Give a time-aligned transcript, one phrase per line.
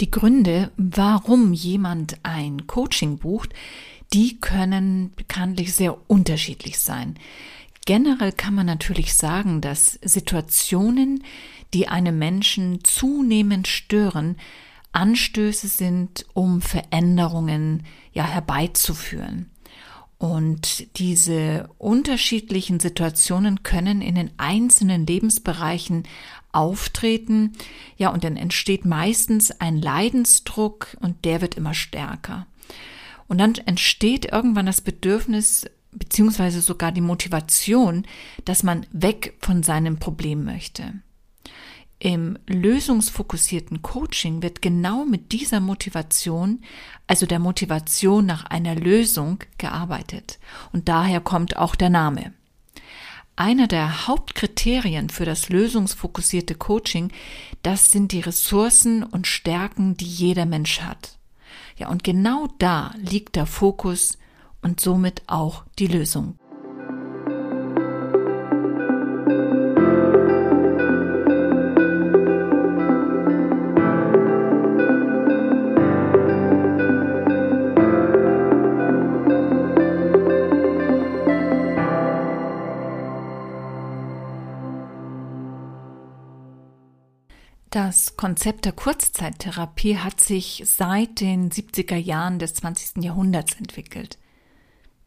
[0.00, 3.52] Die Gründe, warum jemand ein Coaching bucht,
[4.12, 7.18] die können bekanntlich sehr unterschiedlich sein.
[7.84, 11.24] Generell kann man natürlich sagen, dass Situationen,
[11.74, 14.36] die einem Menschen zunehmend stören,
[14.92, 19.50] Anstöße sind, um Veränderungen ja herbeizuführen.
[20.18, 26.04] Und diese unterschiedlichen Situationen können in den einzelnen Lebensbereichen
[26.58, 27.52] auftreten.
[27.96, 32.46] Ja, und dann entsteht meistens ein Leidensdruck und der wird immer stärker.
[33.28, 38.04] Und dann entsteht irgendwann das Bedürfnis beziehungsweise sogar die Motivation,
[38.44, 40.94] dass man weg von seinem Problem möchte.
[42.00, 46.62] Im lösungsfokussierten Coaching wird genau mit dieser Motivation,
[47.08, 50.38] also der Motivation nach einer Lösung, gearbeitet.
[50.72, 52.32] Und daher kommt auch der Name.
[53.38, 57.12] Einer der Hauptkriterien für das lösungsfokussierte Coaching,
[57.62, 61.18] das sind die Ressourcen und Stärken, die jeder Mensch hat.
[61.76, 64.18] Ja, und genau da liegt der Fokus
[64.60, 66.36] und somit auch die Lösung.
[87.98, 93.02] Das Konzept der Kurzzeittherapie hat sich seit den 70er Jahren des 20.
[93.02, 94.18] Jahrhunderts entwickelt.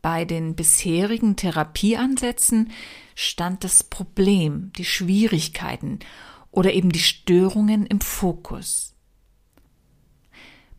[0.02, 2.70] Bei den bisherigen Therapieansätzen
[3.16, 6.00] stand das Problem, die Schwierigkeiten
[6.52, 8.94] oder eben die Störungen im Fokus.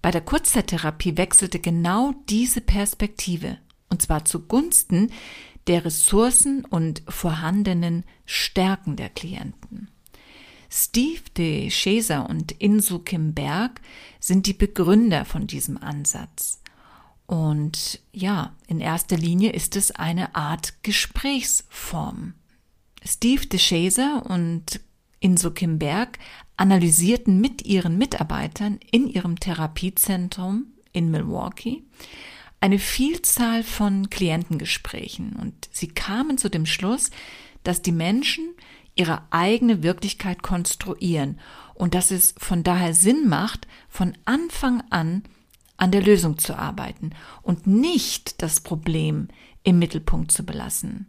[0.02, 3.56] Bei der Kurzzeittherapie wechselte genau diese Perspektive,
[3.88, 5.10] und zwar zugunsten
[5.66, 9.88] der Ressourcen und vorhandenen Stärken der Klienten.
[10.74, 13.82] Steve de Chaser und Insu Kim Berg
[14.20, 16.62] sind die Begründer von diesem Ansatz.
[17.26, 22.32] Und ja, in erster Linie ist es eine Art Gesprächsform.
[23.04, 24.80] Steve de Chaser und
[25.20, 26.18] Inso Kim Berg
[26.56, 31.82] analysierten mit ihren Mitarbeitern in ihrem Therapiezentrum in Milwaukee
[32.60, 37.10] eine Vielzahl von Klientengesprächen und sie kamen zu dem Schluss,
[37.64, 38.54] dass die Menschen
[38.94, 41.38] ihre eigene Wirklichkeit konstruieren
[41.74, 45.22] und dass es von daher Sinn macht, von Anfang an
[45.76, 47.10] an der Lösung zu arbeiten
[47.42, 49.28] und nicht das Problem
[49.64, 51.08] im Mittelpunkt zu belassen.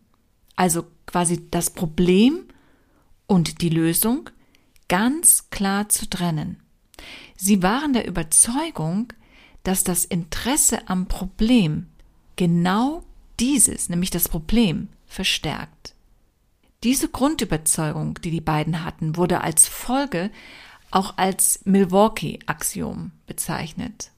[0.55, 2.45] Also quasi das Problem
[3.27, 4.29] und die Lösung
[4.87, 6.59] ganz klar zu trennen.
[7.35, 9.13] Sie waren der Überzeugung,
[9.63, 11.87] dass das Interesse am Problem
[12.35, 13.03] genau
[13.39, 15.93] dieses, nämlich das Problem, verstärkt.
[16.83, 20.31] Diese Grundüberzeugung, die die beiden hatten, wurde als Folge
[20.91, 24.11] auch als Milwaukee-Axiom bezeichnet.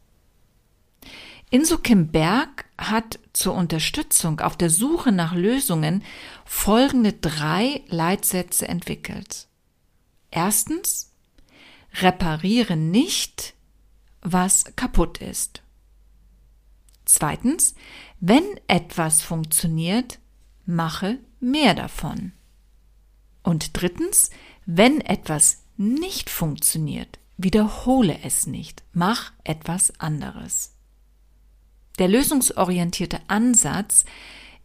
[1.51, 6.03] Inso Kim Berg hat zur Unterstützung auf der Suche nach Lösungen
[6.43, 9.47] folgende drei Leitsätze entwickelt.
[10.31, 11.13] Erstens,
[12.01, 13.53] repariere nicht,
[14.21, 15.61] was kaputt ist.
[17.05, 17.75] Zweitens,
[18.19, 20.19] wenn etwas funktioniert,
[20.65, 22.33] mache mehr davon.
[23.45, 24.31] Und drittens,
[24.65, 30.73] wenn etwas nicht funktioniert, wiederhole es nicht, mach etwas anderes.
[31.99, 34.03] Der lösungsorientierte Ansatz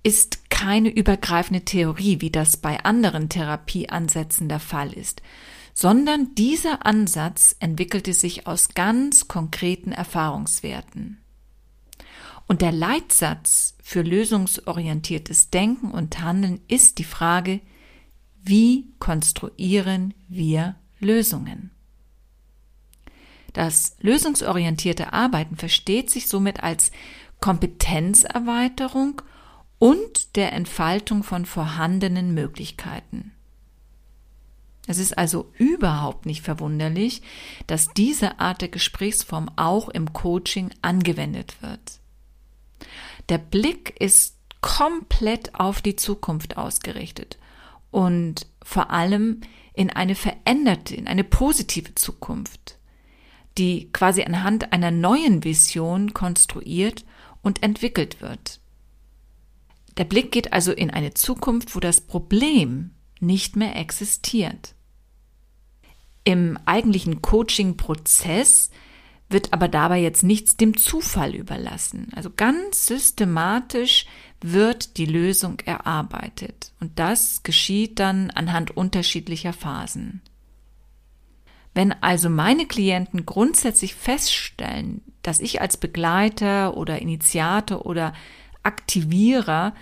[0.02, 5.20] ist keine übergreifende Theorie, wie das bei anderen Therapieansätzen der Fall ist,
[5.74, 11.18] sondern dieser Ansatz entwickelte sich aus ganz konkreten Erfahrungswerten.
[12.48, 17.60] Und der Leitsatz für lösungsorientiertes Denken und Handeln ist die Frage,
[18.42, 21.70] wie konstruieren wir Lösungen?
[23.52, 26.92] Das lösungsorientierte Arbeiten versteht sich somit als
[27.40, 29.22] Kompetenzerweiterung
[29.78, 33.32] und der Entfaltung von vorhandenen Möglichkeiten.
[34.86, 37.22] Es ist also überhaupt nicht verwunderlich,
[37.66, 42.00] dass diese Art der Gesprächsform auch im Coaching angewendet wird.
[43.28, 47.38] Der Blick ist komplett auf die Zukunft ausgerichtet
[47.90, 49.40] und vor allem
[49.74, 52.78] in eine veränderte, in eine positive Zukunft,
[53.58, 57.04] die quasi anhand einer neuen Vision konstruiert
[57.42, 58.60] und entwickelt wird.
[59.96, 64.74] Der Blick geht also in eine Zukunft, wo das Problem nicht mehr existiert.
[66.24, 68.70] Im eigentlichen Coaching-Prozess
[69.28, 72.08] wird aber dabei jetzt nichts dem Zufall überlassen.
[72.14, 74.06] Also ganz systematisch
[74.40, 76.72] wird die Lösung erarbeitet.
[76.80, 80.22] Und das geschieht dann anhand unterschiedlicher Phasen.
[81.74, 88.12] Wenn also meine Klienten grundsätzlich feststellen, dass ich als Begleiter oder Initiator oder
[88.62, 89.74] Aktivierer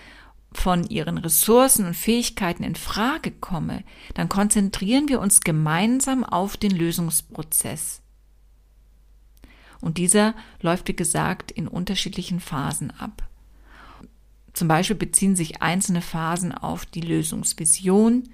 [0.52, 3.84] von ihren Ressourcen und Fähigkeiten in Frage komme,
[4.14, 8.02] dann konzentrieren wir uns gemeinsam auf den Lösungsprozess.
[9.80, 13.27] Und dieser läuft, wie gesagt, in unterschiedlichen Phasen ab.
[14.58, 18.28] Zum Beispiel beziehen sich einzelne Phasen auf die Lösungsvision,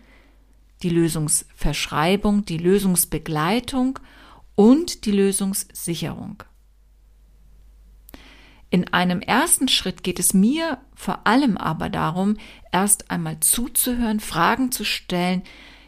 [0.83, 3.99] die Lösungsverschreibung, die Lösungsbegleitung
[4.55, 6.43] und die Lösungssicherung.
[8.71, 12.39] In einem ersten Schritt geht es mir vor allem aber darum,
[12.73, 15.43] erst einmal zuzuhören, Fragen zu stellen,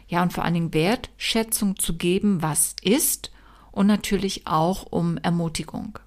[0.07, 3.31] ja und vor allen Dingen Wertschätzung zu geben, was ist
[3.71, 5.97] und natürlich auch um Ermutigung.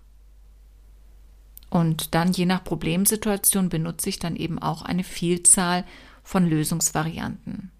[1.70, 5.84] Und dann je nach Problemsituation benutze ich dann eben auch eine Vielzahl
[6.25, 7.70] von Lösungsvarianten.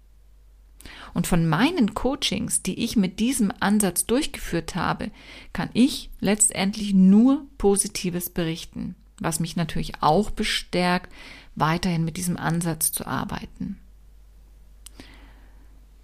[1.13, 5.11] Und von meinen Coachings, die ich mit diesem Ansatz durchgeführt habe,
[5.51, 11.11] kann ich letztendlich nur Positives berichten, was mich natürlich auch bestärkt,
[11.55, 13.80] weiterhin mit diesem Ansatz zu arbeiten.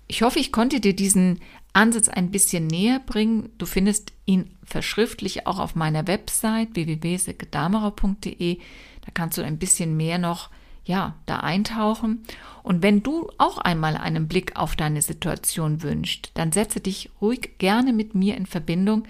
[0.07, 1.39] Ich hoffe, ich konnte dir diesen
[1.74, 3.50] Ansatz ein bisschen näher bringen.
[3.57, 8.57] Du findest ihn verschriftlich auch auf meiner Website www.sekedamerer.de.
[8.57, 10.50] Da kannst du ein bisschen mehr noch
[10.86, 12.24] ja, da eintauchen.
[12.63, 17.57] Und wenn du auch einmal einen Blick auf deine Situation wünschst, dann setze dich ruhig
[17.57, 19.04] gerne mit mir in Verbindung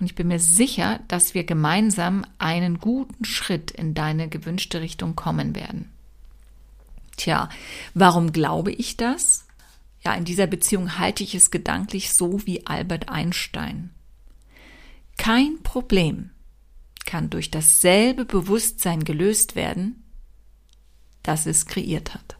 [0.00, 5.14] und ich bin mir sicher, dass wir gemeinsam einen guten Schritt in deine gewünschte Richtung
[5.14, 5.90] kommen werden.
[7.16, 7.50] Tja,
[7.92, 9.46] warum glaube ich das?
[10.02, 13.90] Ja, in dieser Beziehung halte ich es gedanklich so wie Albert Einstein.
[15.16, 16.30] Kein Problem
[17.04, 20.04] kann durch dasselbe Bewusstsein gelöst werden,
[21.22, 22.39] das es kreiert hat.